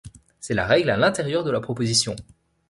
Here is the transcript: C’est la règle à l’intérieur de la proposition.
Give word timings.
C’est 0.39 0.55
la 0.55 0.65
règle 0.65 0.89
à 0.89 0.97
l’intérieur 0.97 1.43
de 1.43 1.51
la 1.51 1.59
proposition. 1.61 2.15